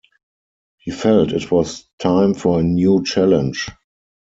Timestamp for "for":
2.33-2.59